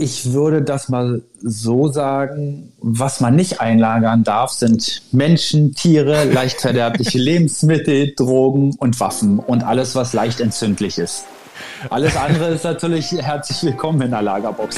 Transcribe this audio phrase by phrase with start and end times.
[0.00, 6.58] Ich würde das mal so sagen, was man nicht einlagern darf, sind Menschen, Tiere, leicht
[6.58, 11.26] verderbliche Lebensmittel, Drogen und Waffen und alles, was leicht entzündlich ist.
[11.90, 14.76] Alles andere ist natürlich herzlich willkommen in der Lagerbox.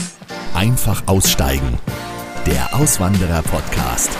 [0.54, 1.78] Einfach aussteigen.
[2.44, 4.10] Der Auswanderer-Podcast.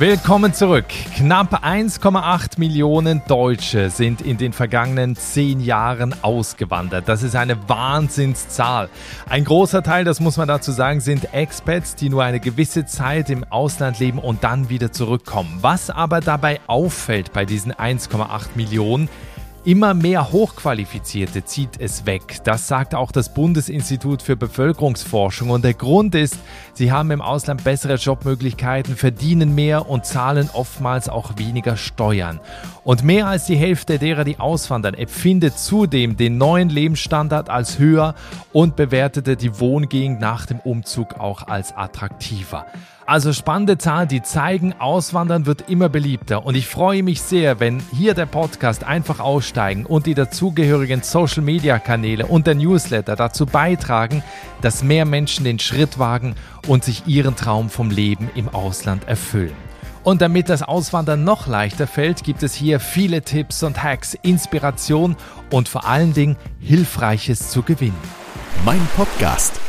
[0.00, 0.84] Willkommen zurück.
[1.16, 7.08] Knapp 1,8 Millionen Deutsche sind in den vergangenen zehn Jahren ausgewandert.
[7.08, 8.90] Das ist eine Wahnsinnszahl.
[9.28, 13.28] Ein großer Teil, das muss man dazu sagen, sind Expats, die nur eine gewisse Zeit
[13.28, 15.58] im Ausland leben und dann wieder zurückkommen.
[15.62, 19.08] Was aber dabei auffällt bei diesen 1,8 Millionen,
[19.64, 22.38] Immer mehr Hochqualifizierte zieht es weg.
[22.44, 25.50] Das sagt auch das Bundesinstitut für Bevölkerungsforschung.
[25.50, 26.38] Und der Grund ist,
[26.74, 32.40] sie haben im Ausland bessere Jobmöglichkeiten, verdienen mehr und zahlen oftmals auch weniger Steuern.
[32.88, 38.14] Und mehr als die Hälfte derer, die auswandern, empfindet zudem den neuen Lebensstandard als höher
[38.54, 42.64] und bewertete die Wohngegend nach dem Umzug auch als attraktiver.
[43.04, 46.46] Also spannende Zahlen, die zeigen, Auswandern wird immer beliebter.
[46.46, 52.24] Und ich freue mich sehr, wenn hier der Podcast einfach aussteigen und die dazugehörigen Social-Media-Kanäle
[52.24, 54.22] und der Newsletter dazu beitragen,
[54.62, 59.67] dass mehr Menschen den Schritt wagen und sich ihren Traum vom Leben im Ausland erfüllen.
[60.08, 65.16] Und damit das Auswandern noch leichter fällt, gibt es hier viele Tipps und Hacks, Inspiration
[65.50, 68.00] und vor allen Dingen Hilfreiches zu gewinnen.
[68.64, 69.60] Mein Podcast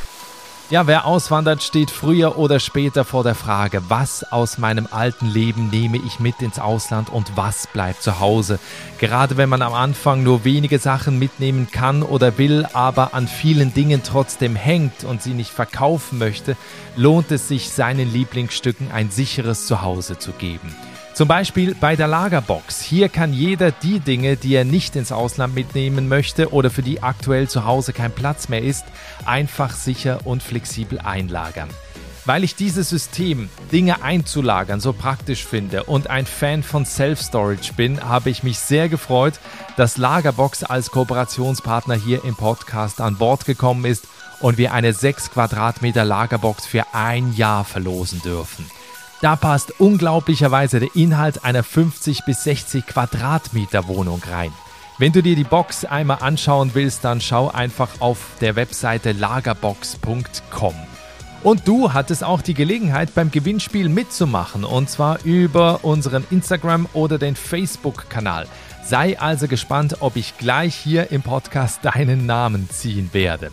[0.69, 5.69] ja, wer auswandert, steht früher oder später vor der Frage, was aus meinem alten Leben
[5.69, 8.59] nehme ich mit ins Ausland und was bleibt zu Hause.
[8.99, 13.73] Gerade wenn man am Anfang nur wenige Sachen mitnehmen kann oder will, aber an vielen
[13.73, 16.55] Dingen trotzdem hängt und sie nicht verkaufen möchte,
[16.95, 20.75] lohnt es sich, seinen Lieblingsstücken ein sicheres Zuhause zu geben.
[21.13, 22.81] Zum Beispiel bei der Lagerbox.
[22.81, 27.03] Hier kann jeder die Dinge, die er nicht ins Ausland mitnehmen möchte oder für die
[27.03, 28.85] aktuell zu Hause kein Platz mehr ist,
[29.25, 31.69] einfach sicher und flexibel einlagern.
[32.25, 38.01] Weil ich dieses System, Dinge einzulagern, so praktisch finde und ein Fan von Self-Storage bin,
[38.03, 39.39] habe ich mich sehr gefreut,
[39.77, 44.07] dass Lagerbox als Kooperationspartner hier im Podcast an Bord gekommen ist
[44.41, 48.65] und wir eine 6 Quadratmeter Lagerbox für ein Jahr verlosen dürfen.
[49.21, 54.53] Da passt unglaublicherweise der Inhalt einer 50 bis 60 Quadratmeter Wohnung rein.
[54.97, 60.73] Wenn du dir die Box einmal anschauen willst, dann schau einfach auf der Webseite lagerbox.com.
[61.43, 67.17] Und du hattest auch die Gelegenheit, beim Gewinnspiel mitzumachen, und zwar über unseren Instagram- oder
[67.17, 68.45] den Facebook-Kanal.
[68.85, 73.51] Sei also gespannt, ob ich gleich hier im Podcast deinen Namen ziehen werde.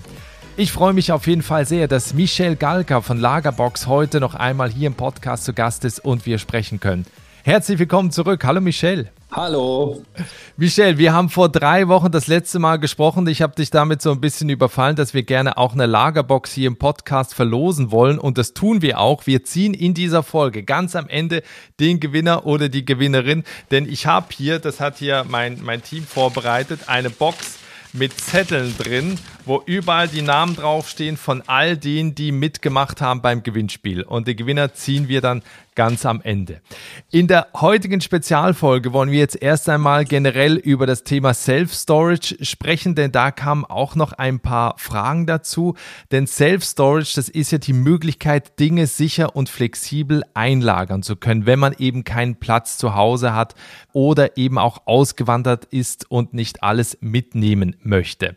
[0.59, 4.71] Ich freue mich auf jeden Fall sehr, dass Michelle Galka von Lagerbox heute noch einmal
[4.71, 7.05] hier im Podcast zu Gast ist und wir sprechen können.
[7.45, 8.43] Herzlich willkommen zurück.
[8.43, 9.11] Hallo Michelle.
[9.31, 10.03] Hallo.
[10.57, 13.27] Michelle, wir haben vor drei Wochen das letzte Mal gesprochen.
[13.27, 16.69] Ich habe dich damit so ein bisschen überfallen, dass wir gerne auch eine Lagerbox hier
[16.69, 18.19] im Podcast verlosen wollen.
[18.19, 19.27] Und das tun wir auch.
[19.27, 21.43] Wir ziehen in dieser Folge ganz am Ende
[21.81, 23.45] den Gewinner oder die Gewinnerin.
[23.71, 27.59] Denn ich habe hier, das hat hier mein, mein Team vorbereitet, eine Box
[27.97, 33.43] mit Zetteln drin, wo überall die Namen draufstehen von all denen, die mitgemacht haben beim
[33.43, 34.03] Gewinnspiel.
[34.03, 35.43] Und die Gewinner ziehen wir dann
[35.77, 36.61] ganz am Ende.
[37.11, 42.95] In der heutigen Spezialfolge wollen wir jetzt erst einmal generell über das Thema Self-Storage sprechen,
[42.95, 45.75] denn da kamen auch noch ein paar Fragen dazu.
[46.11, 51.59] Denn Self-Storage, das ist ja die Möglichkeit, Dinge sicher und flexibel einlagern zu können, wenn
[51.59, 53.55] man eben keinen Platz zu Hause hat
[53.93, 58.37] oder eben auch ausgewandert ist und nicht alles mitnehmen möchte.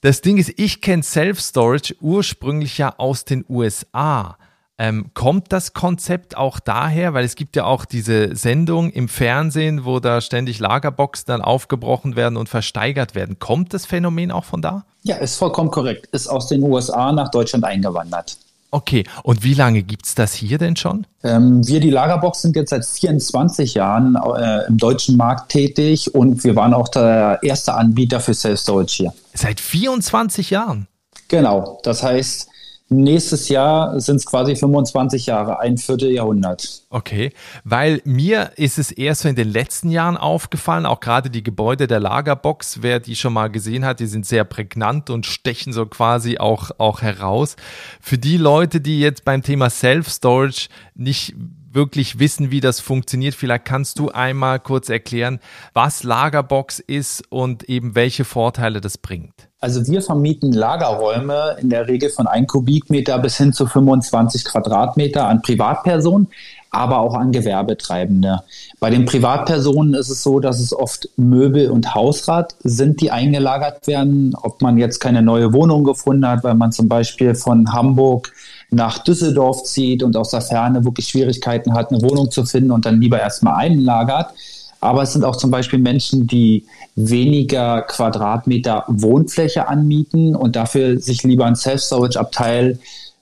[0.00, 4.38] Das Ding ist, ich kenne Self-Storage ursprünglich ja aus den USA.
[4.78, 9.84] Ähm, kommt das Konzept auch daher, weil es gibt ja auch diese Sendung im Fernsehen,
[9.84, 13.38] wo da ständig Lagerboxen dann aufgebrochen werden und versteigert werden.
[13.38, 14.86] Kommt das Phänomen auch von da?
[15.02, 16.06] Ja, ist vollkommen korrekt.
[16.12, 18.38] Ist aus den USA nach Deutschland eingewandert.
[18.72, 21.06] Okay, und wie lange gibt es das hier denn schon?
[21.24, 26.44] Ähm, wir, die Lagerbox, sind jetzt seit 24 Jahren äh, im deutschen Markt tätig und
[26.44, 29.14] wir waren auch der erste Anbieter für Self-Storage hier.
[29.34, 30.86] Seit 24 Jahren?
[31.28, 32.49] Genau, das heißt,
[32.92, 36.82] Nächstes Jahr sind es quasi 25 Jahre, ein Vierteljahrhundert.
[36.90, 37.32] Okay,
[37.62, 41.86] weil mir ist es erst so in den letzten Jahren aufgefallen, auch gerade die Gebäude
[41.86, 45.86] der Lagerbox, wer die schon mal gesehen hat, die sind sehr prägnant und stechen so
[45.86, 47.54] quasi auch, auch heraus.
[48.00, 50.66] Für die Leute, die jetzt beim Thema Self-Storage
[50.96, 51.36] nicht
[51.72, 55.38] wirklich wissen, wie das funktioniert, vielleicht kannst du einmal kurz erklären,
[55.74, 59.49] was Lagerbox ist und eben welche Vorteile das bringt.
[59.62, 65.26] Also wir vermieten Lagerräume in der Regel von 1 Kubikmeter bis hin zu 25 Quadratmeter
[65.28, 66.28] an Privatpersonen.
[66.72, 68.42] aber auch an Gewerbetreibende.
[68.78, 73.88] Bei den Privatpersonen ist es so, dass es oft Möbel und Hausrat sind, die eingelagert
[73.88, 74.36] werden.
[74.40, 78.32] Ob man jetzt keine neue Wohnung gefunden hat, weil man zum Beispiel von Hamburg
[78.70, 82.86] nach Düsseldorf zieht und aus der Ferne wirklich Schwierigkeiten hat, eine Wohnung zu finden und
[82.86, 84.32] dann lieber erstmal einlagert.
[84.80, 86.64] Aber es sind auch zum Beispiel Menschen, die
[86.96, 92.78] weniger Quadratmeter Wohnfläche anmieten und dafür sich lieber ein Self-Storage-Abteil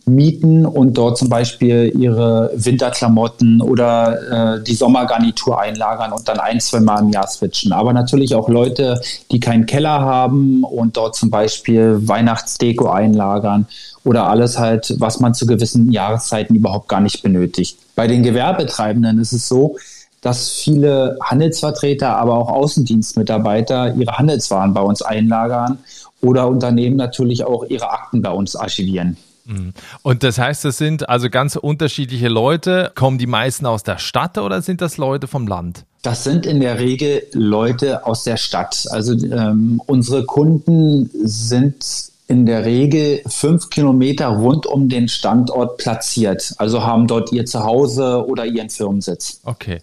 [0.08, 6.60] mieten und dort zum Beispiel ihre Winterklamotten oder äh, die Sommergarnitur einlagern und dann ein,
[6.60, 7.72] zwei Mal im Jahr switchen.
[7.72, 9.00] Aber natürlich auch Leute,
[9.31, 13.66] die keinen Keller haben und dort zum Beispiel Weihnachtsdeko einlagern
[14.05, 17.78] oder alles halt, was man zu gewissen Jahreszeiten überhaupt gar nicht benötigt.
[17.94, 19.76] Bei den Gewerbetreibenden ist es so,
[20.20, 25.79] dass viele Handelsvertreter, aber auch Außendienstmitarbeiter ihre Handelswaren bei uns einlagern
[26.20, 29.17] oder Unternehmen natürlich auch ihre Akten bei uns archivieren.
[29.49, 29.73] Mhm.
[30.03, 32.93] Und das heißt, das sind also ganz unterschiedliche Leute.
[32.94, 35.85] Kommen die meisten aus der Stadt oder sind das Leute vom Land?
[36.03, 38.87] Das sind in der Regel Leute aus der Stadt.
[38.91, 41.85] Also ähm, unsere Kunden sind
[42.29, 46.55] in der Regel fünf Kilometer rund um den Standort platziert.
[46.59, 49.41] Also haben dort ihr Zuhause oder ihren Firmensitz.
[49.44, 49.81] Okay.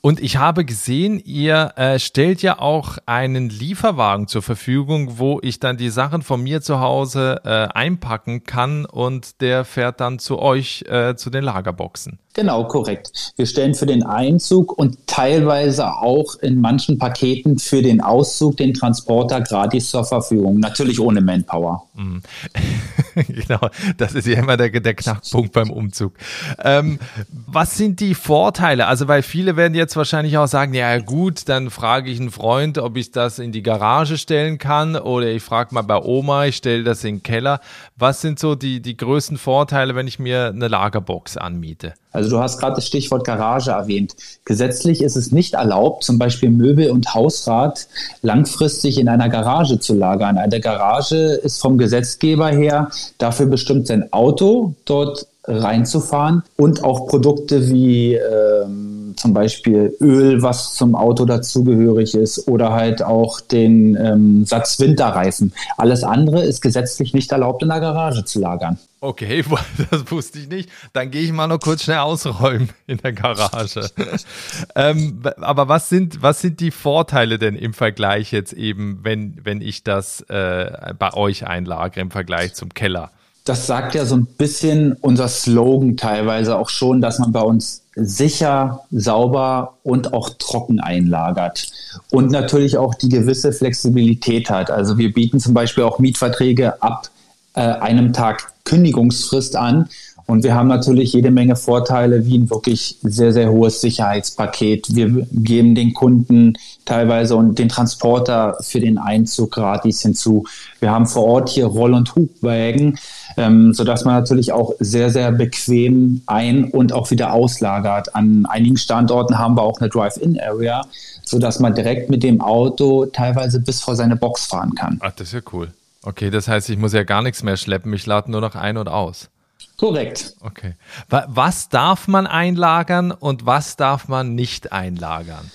[0.00, 5.60] Und ich habe gesehen, ihr äh, stellt ja auch einen Lieferwagen zur Verfügung, wo ich
[5.60, 10.38] dann die Sachen von mir zu Hause äh, einpacken kann und der fährt dann zu
[10.38, 12.18] euch äh, zu den Lagerboxen.
[12.34, 13.32] Genau, korrekt.
[13.34, 18.74] Wir stellen für den Einzug und teilweise auch in manchen Paketen für den Auszug den
[18.74, 20.60] Transporter gratis zur Verfügung.
[20.60, 21.88] Natürlich ohne Manpower.
[21.94, 22.18] Mm.
[23.28, 26.14] genau, das ist ja immer der, der Knackpunkt beim Umzug.
[26.62, 26.98] Ähm,
[27.46, 28.86] was sind die Vorteile?
[28.86, 32.78] Also, weil viele werden jetzt wahrscheinlich auch sagen, ja gut, dann frage ich einen Freund,
[32.78, 36.56] ob ich das in die Garage stellen kann oder ich frage mal bei Oma, ich
[36.56, 37.60] stelle das in den Keller.
[37.96, 41.94] Was sind so die, die größten Vorteile, wenn ich mir eine Lagerbox anmiete?
[42.10, 44.16] Also du hast gerade das Stichwort Garage erwähnt.
[44.44, 47.86] Gesetzlich ist es nicht erlaubt, zum Beispiel Möbel und Hausrat
[48.22, 50.38] langfristig in einer Garage zu lagern.
[50.38, 57.70] Eine Garage ist vom Gesetzgeber her dafür bestimmt, sein Auto dort reinzufahren und auch Produkte
[57.70, 64.44] wie ähm, zum Beispiel Öl, was zum Auto dazugehörig ist, oder halt auch den ähm,
[64.44, 65.52] Satz Winterreifen.
[65.76, 68.78] Alles andere ist gesetzlich nicht erlaubt, in der Garage zu lagern.
[69.00, 69.44] Okay,
[69.90, 70.70] das wusste ich nicht.
[70.92, 73.88] Dann gehe ich mal noch kurz schnell ausräumen in der Garage.
[74.74, 79.60] ähm, aber was sind, was sind die Vorteile denn im Vergleich jetzt eben, wenn, wenn
[79.60, 83.10] ich das äh, bei euch einlagere im Vergleich zum Keller?
[83.44, 87.82] Das sagt ja so ein bisschen unser Slogan teilweise auch schon, dass man bei uns
[87.94, 91.66] sicher, sauber und auch trocken einlagert.
[92.10, 94.70] Und natürlich auch die gewisse Flexibilität hat.
[94.70, 97.08] Also wir bieten zum Beispiel auch Mietverträge ab
[97.54, 99.88] äh, einem Tag Kündigungsfrist an.
[100.26, 104.94] Und wir haben natürlich jede Menge Vorteile wie ein wirklich sehr, sehr hohes Sicherheitspaket.
[104.94, 106.52] Wir geben den Kunden
[106.84, 110.44] teilweise und den Transporter für den Einzug gratis hinzu.
[110.80, 112.98] Wir haben vor Ort hier Roll- und Hubwägen,
[113.38, 118.14] ähm, sodass man natürlich auch sehr, sehr bequem ein- und auch wieder auslagert.
[118.14, 120.84] An einigen Standorten haben wir auch eine Drive-In-Area,
[121.24, 124.98] sodass man direkt mit dem Auto teilweise bis vor seine Box fahren kann.
[125.00, 125.68] Ach, das ist ja cool.
[126.02, 127.92] Okay, das heißt, ich muss ja gar nichts mehr schleppen.
[127.92, 129.30] Ich lade nur noch ein und aus.
[129.76, 130.34] Korrekt.
[130.40, 130.74] Okay.
[131.08, 135.50] Was darf man einlagern und was darf man nicht einlagern?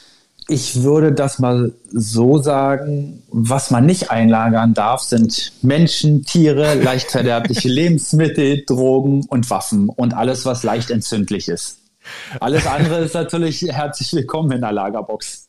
[0.50, 7.12] Ich würde das mal so sagen, was man nicht einlagern darf, sind Menschen, Tiere, leicht
[7.12, 11.80] verderbliche Lebensmittel, Drogen und Waffen und alles, was leicht entzündlich ist.
[12.40, 15.48] Alles andere ist natürlich herzlich willkommen in der Lagerbox.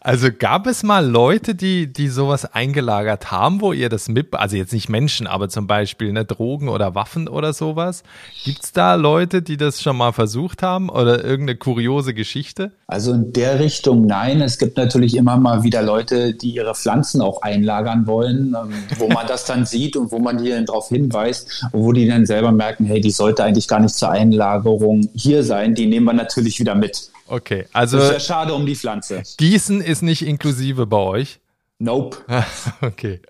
[0.00, 4.56] Also gab es mal Leute, die, die sowas eingelagert haben, wo ihr das mit, also
[4.56, 8.02] jetzt nicht Menschen, aber zum Beispiel ne, Drogen oder Waffen oder sowas.
[8.44, 12.72] Gibt es da Leute, die das schon mal versucht haben oder irgendeine kuriose Geschichte?
[12.86, 14.40] Also in der Richtung nein.
[14.40, 19.08] Es gibt natürlich immer mal wieder Leute, die ihre Pflanzen auch einlagern wollen, ähm, wo
[19.08, 22.26] man das dann sieht und wo man die dann darauf hinweist und wo die dann
[22.26, 25.74] selber merken, hey, die sollte eigentlich gar nicht zur Einlagerung hier sein.
[25.74, 27.10] Die nehmen wir natürlich wieder mit.
[27.26, 27.98] Okay, also.
[27.98, 29.22] Das ist ja schade um die Pflanze.
[29.36, 31.40] Gießen ist nicht inklusive bei euch.
[31.78, 32.18] Nope.
[32.82, 33.20] okay.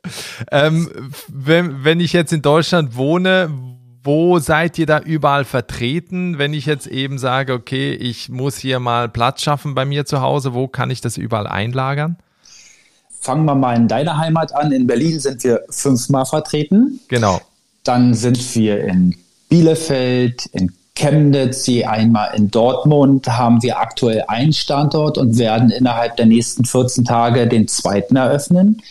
[0.50, 3.50] Ähm, wenn, wenn ich jetzt in Deutschland wohne,
[4.02, 6.38] wo seid ihr da überall vertreten?
[6.38, 10.21] Wenn ich jetzt eben sage, okay, ich muss hier mal Platz schaffen bei mir zu
[10.21, 12.17] Hause, wo kann ich das überall einlagern?
[13.21, 14.73] Fangen wir mal in deiner Heimat an.
[14.73, 17.00] In Berlin sind wir fünfmal vertreten.
[17.09, 17.40] Genau.
[17.85, 19.14] Dann sind wir in
[19.49, 26.16] Bielefeld, in Chemnitz, je einmal in Dortmund haben wir aktuell einen Standort und werden innerhalb
[26.16, 28.83] der nächsten 14 Tage den zweiten eröffnen.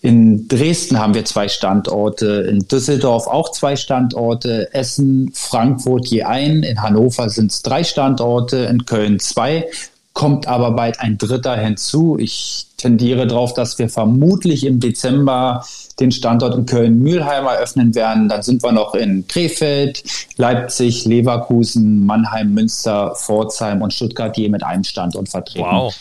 [0.00, 6.62] In Dresden haben wir zwei Standorte, in Düsseldorf auch zwei Standorte, Essen, Frankfurt je ein,
[6.62, 9.66] in Hannover sind es drei Standorte, in Köln zwei,
[10.16, 12.16] kommt aber bald ein dritter hinzu.
[12.18, 15.62] Ich tendiere darauf, dass wir vermutlich im Dezember
[16.00, 18.30] den Standort in Köln-Mühlheim eröffnen werden.
[18.30, 20.02] Dann sind wir noch in Krefeld,
[20.38, 25.66] Leipzig, Leverkusen, Mannheim, Münster, Pforzheim und Stuttgart je mit einem Standort vertreten.
[25.66, 25.94] Wow.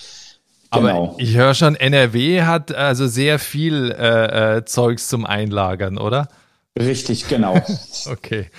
[0.70, 1.16] Aber genau.
[1.18, 6.30] ich höre schon, NRW hat also sehr viel äh, äh, Zeugs zum Einlagern, oder?
[6.78, 7.56] Richtig, genau.
[8.12, 8.50] okay.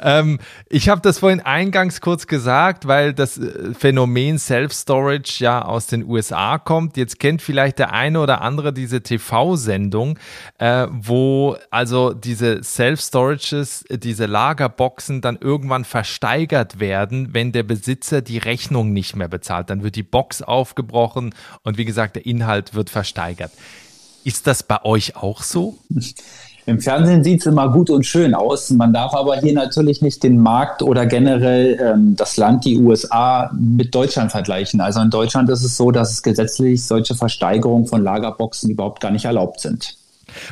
[0.00, 0.38] Ähm,
[0.70, 6.06] ich habe das vorhin eingangs kurz gesagt, weil das äh, Phänomen Self-Storage ja aus den
[6.06, 6.96] USA kommt.
[6.96, 10.18] Jetzt kennt vielleicht der eine oder andere diese TV-Sendung,
[10.56, 18.38] äh, wo also diese Self-Storages, diese Lagerboxen dann irgendwann versteigert werden, wenn der Besitzer die
[18.38, 19.68] Rechnung nicht mehr bezahlt.
[19.68, 23.52] Dann wird die Box aufgebrochen und wie gesagt, der Inhalt wird versteigert.
[24.24, 25.78] Ist das bei euch auch so?
[26.66, 28.70] Im Fernsehen sieht es immer gut und schön aus.
[28.70, 33.52] Man darf aber hier natürlich nicht den Markt oder generell ähm, das Land, die USA,
[33.56, 34.80] mit Deutschland vergleichen.
[34.80, 39.12] Also in Deutschland ist es so, dass es gesetzlich solche Versteigerungen von Lagerboxen überhaupt gar
[39.12, 39.96] nicht erlaubt sind.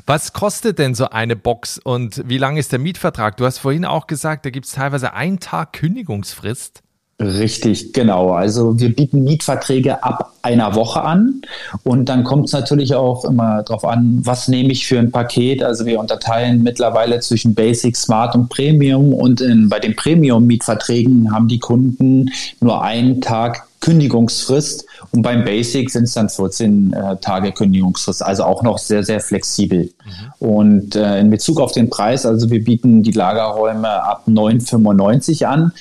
[0.06, 3.37] Was kostet denn so eine Box und wie lang ist der Mietvertrag?
[3.37, 6.83] Du hast vorhin auch gesagt, da gibt es teilweise einen Tag Kündigungsfrist.
[7.21, 8.33] Richtig, genau.
[8.33, 11.42] Also wir bieten Mietverträge ab einer Woche an
[11.85, 15.62] und dann kommt es natürlich auch immer darauf an, was nehme ich für ein Paket.
[15.62, 21.47] Also wir unterteilen mittlerweile zwischen Basic, Smart und Premium und in, bei den Premium-Mietverträgen haben
[21.47, 22.30] die Kunden
[22.61, 28.45] nur einen Tag Kündigungsfrist und beim Basic sind es dann 14 äh, Tage Kündigungsfrist, also
[28.45, 29.91] auch noch sehr, sehr flexibel.
[30.41, 30.47] Mhm.
[30.47, 35.73] Und äh, in Bezug auf den Preis, also wir bieten die Lagerräume ab 9,95 an.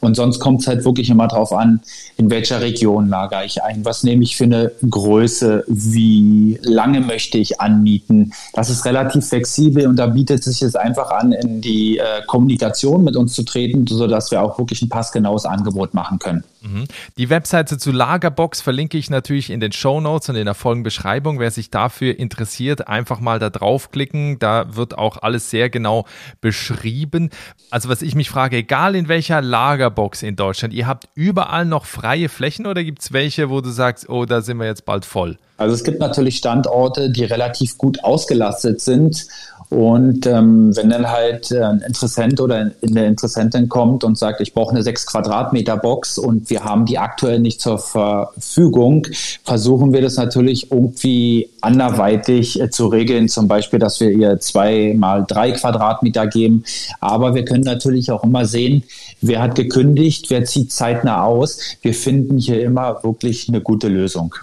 [0.00, 1.80] Und sonst kommt es halt wirklich immer darauf an,
[2.16, 7.38] in welcher Region lagere ich ein, was nehme ich für eine Größe, wie lange möchte
[7.38, 8.32] ich anmieten.
[8.52, 12.22] Das ist relativ flexibel und da bietet es sich jetzt einfach an, in die äh,
[12.26, 16.42] Kommunikation mit uns zu treten, sodass wir auch wirklich ein passgenaues Angebot machen können.
[16.62, 16.84] Mhm.
[17.18, 21.38] Die Webseite zu Lagerbox verlinke ich natürlich in den Show Notes und in der Folgenbeschreibung.
[21.38, 24.38] Wer sich dafür interessiert, einfach mal da draufklicken.
[24.38, 26.06] Da wird auch alles sehr genau
[26.40, 27.30] beschrieben.
[27.70, 31.86] Also was ich mich frage, egal in welcher Lagerbox in Deutschland, ihr habt überall noch
[31.86, 35.04] freie Flächen oder gibt es welche, wo du sagst, oh, da sind wir jetzt bald
[35.04, 35.38] voll?
[35.56, 39.26] Also es gibt natürlich Standorte, die relativ gut ausgelastet sind
[39.72, 44.52] und ähm, wenn dann halt äh, ein Interessent oder eine Interessentin kommt und sagt, ich
[44.52, 49.06] brauche eine 6 Quadratmeter Box und wir haben die aktuell nicht zur Verfügung,
[49.44, 53.30] versuchen wir das natürlich irgendwie anderweitig äh, zu regeln.
[53.30, 56.64] Zum Beispiel, dass wir ihr zwei mal drei Quadratmeter geben.
[57.00, 58.82] Aber wir können natürlich auch immer sehen,
[59.22, 61.58] wer hat gekündigt, wer zieht zeitnah aus.
[61.80, 64.34] Wir finden hier immer wirklich eine gute Lösung.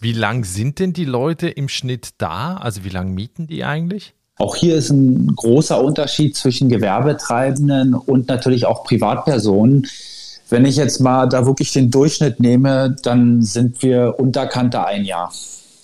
[0.00, 2.56] Wie lang sind denn die Leute im Schnitt da?
[2.56, 4.14] Also wie lange mieten die eigentlich?
[4.38, 9.86] Auch hier ist ein großer Unterschied zwischen Gewerbetreibenden und natürlich auch Privatpersonen.
[10.48, 15.32] Wenn ich jetzt mal da wirklich den Durchschnitt nehme, dann sind wir unterkante ein Jahr.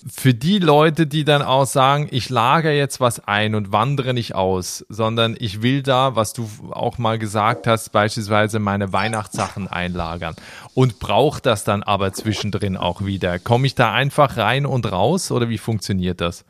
[0.05, 4.35] Für die Leute, die dann auch sagen, ich lagere jetzt was ein und wandere nicht
[4.35, 10.35] aus, sondern ich will da, was du auch mal gesagt hast, beispielsweise meine Weihnachtssachen einlagern
[10.73, 13.39] und brauche das dann aber zwischendrin auch wieder.
[13.39, 16.43] Komme ich da einfach rein und raus oder wie funktioniert das?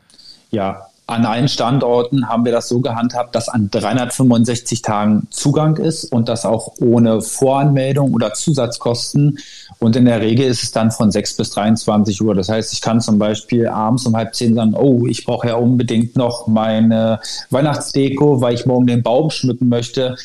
[0.50, 6.04] Ja, an allen Standorten haben wir das so gehandhabt, dass an 365 Tagen Zugang ist
[6.04, 9.38] und das auch ohne Voranmeldung oder Zusatzkosten.
[9.78, 12.34] Und in der Regel ist es dann von 6 bis 23 Uhr.
[12.34, 15.56] Das heißt, ich kann zum Beispiel abends um halb zehn sagen, oh, ich brauche ja
[15.56, 17.20] unbedingt noch meine
[17.50, 20.16] Weihnachtsdeko, weil ich morgen den Baum schmücken möchte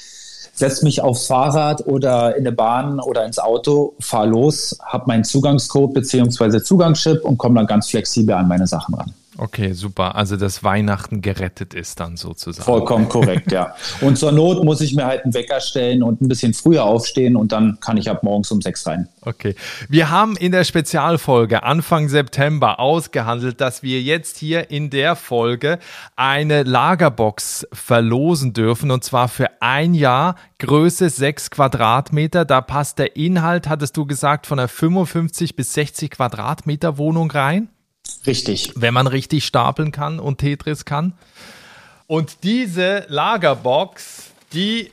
[0.60, 5.24] setze mich aufs Fahrrad oder in eine Bahn oder ins Auto, fahre los, habe meinen
[5.24, 6.62] Zugangscode bzw.
[6.62, 9.14] Zugangschip und komme dann ganz flexibel an meine Sachen ran.
[9.42, 10.16] Okay, super.
[10.16, 12.66] Also dass Weihnachten gerettet ist dann sozusagen.
[12.66, 13.74] Vollkommen korrekt, ja.
[14.02, 17.38] Und zur Not muss ich mir halt einen Wecker stellen und ein bisschen früher aufstehen
[17.38, 19.08] und dann kann ich ab morgens um sechs rein.
[19.22, 19.56] Okay.
[19.88, 25.80] Wir haben in der Spezialfolge Anfang September ausgehandelt, dass wir jetzt hier in der Folge
[26.18, 32.44] eine Lagerbox verlosen dürfen und zwar für ein Jahr Größe sechs Quadratmeter.
[32.44, 37.70] Da passt der Inhalt, hattest du gesagt, von einer 55 bis 60 Quadratmeter Wohnung rein.
[38.26, 38.74] Richtig.
[38.76, 41.14] Wenn man richtig stapeln kann und Tetris kann.
[42.08, 44.92] Und diese Lagerbox, die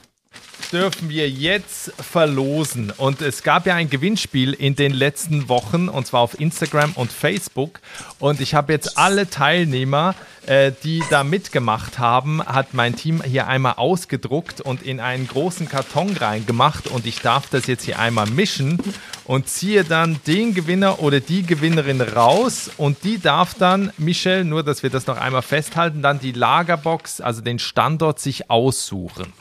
[0.72, 2.92] dürfen wir jetzt verlosen.
[2.96, 7.12] Und es gab ja ein Gewinnspiel in den letzten Wochen, und zwar auf Instagram und
[7.12, 7.80] Facebook.
[8.18, 10.14] Und ich habe jetzt alle Teilnehmer,
[10.46, 15.68] äh, die da mitgemacht haben, hat mein Team hier einmal ausgedruckt und in einen großen
[15.68, 16.88] Karton reingemacht.
[16.88, 18.78] Und ich darf das jetzt hier einmal mischen
[19.24, 22.70] und ziehe dann den Gewinner oder die Gewinnerin raus.
[22.76, 27.20] Und die darf dann, Michelle, nur dass wir das noch einmal festhalten, dann die Lagerbox,
[27.20, 29.32] also den Standort sich aussuchen.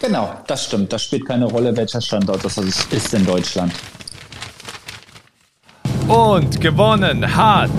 [0.00, 0.92] Genau, das stimmt.
[0.92, 3.72] Das spielt keine Rolle, welcher Standort das ist in Deutschland.
[6.08, 7.70] Und gewonnen hat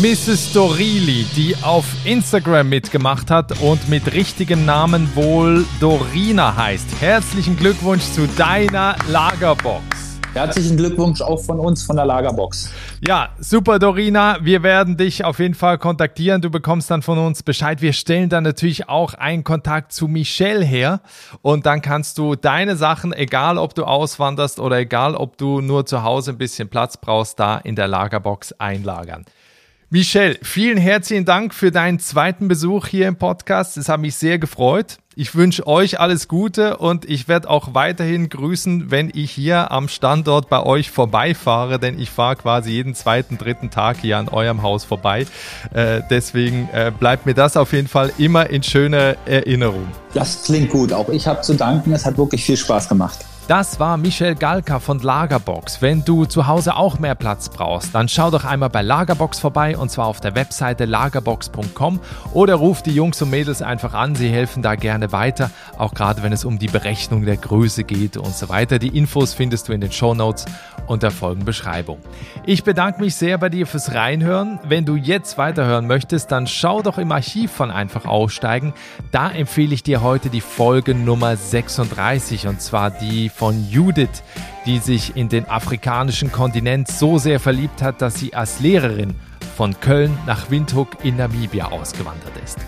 [0.00, 0.54] Mrs.
[0.54, 6.86] Dorili, die auf Instagram mitgemacht hat und mit richtigem Namen wohl Dorina heißt.
[7.00, 9.97] Herzlichen Glückwunsch zu deiner Lagerbox.
[10.38, 12.70] Herzlichen Glückwunsch auch von uns von der Lagerbox.
[13.04, 14.38] Ja, super, Dorina.
[14.40, 16.40] Wir werden dich auf jeden Fall kontaktieren.
[16.40, 17.82] Du bekommst dann von uns Bescheid.
[17.82, 21.00] Wir stellen dann natürlich auch einen Kontakt zu Michelle her.
[21.42, 25.86] Und dann kannst du deine Sachen, egal ob du auswanderst oder egal ob du nur
[25.86, 29.24] zu Hause ein bisschen Platz brauchst, da in der Lagerbox einlagern.
[29.90, 33.76] Michelle, vielen herzlichen Dank für deinen zweiten Besuch hier im Podcast.
[33.76, 34.98] Es hat mich sehr gefreut.
[35.20, 39.88] Ich wünsche euch alles Gute und ich werde auch weiterhin grüßen, wenn ich hier am
[39.88, 44.62] Standort bei euch vorbeifahre, denn ich fahre quasi jeden zweiten, dritten Tag hier an eurem
[44.62, 45.26] Haus vorbei.
[45.74, 49.88] Äh, deswegen äh, bleibt mir das auf jeden Fall immer in schöner Erinnerung.
[50.14, 50.92] Das klingt gut.
[50.92, 51.92] Auch ich habe zu danken.
[51.92, 53.18] Es hat wirklich viel Spaß gemacht.
[53.48, 55.80] Das war Michel Galka von Lagerbox.
[55.80, 59.74] Wenn du zu Hause auch mehr Platz brauchst, dann schau doch einmal bei Lagerbox vorbei
[59.74, 61.98] und zwar auf der Webseite lagerbox.com
[62.34, 64.14] oder ruf die Jungs und Mädels einfach an.
[64.14, 68.18] Sie helfen da gerne weiter, auch gerade wenn es um die Berechnung der Größe geht
[68.18, 68.78] und so weiter.
[68.78, 70.44] Die Infos findest du in den Show Notes
[70.86, 72.00] und der Folgenbeschreibung.
[72.44, 74.58] Ich bedanke mich sehr bei dir fürs Reinhören.
[74.64, 78.74] Wenn du jetzt weiterhören möchtest, dann schau doch im Archiv von Einfach Aussteigen.
[79.10, 84.22] Da empfehle ich dir heute die Folge Nummer 36 und zwar die von Judith,
[84.66, 89.14] die sich in den afrikanischen Kontinent so sehr verliebt hat, dass sie als Lehrerin
[89.56, 92.58] von Köln nach Windhoek in Namibia ausgewandert ist.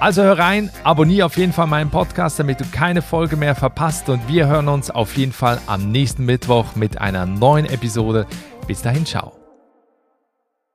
[0.00, 4.08] Also hör rein, abonniere auf jeden Fall meinen Podcast, damit du keine Folge mehr verpasst
[4.08, 8.26] und wir hören uns auf jeden Fall am nächsten Mittwoch mit einer neuen Episode.
[8.68, 9.37] Bis dahin, ciao.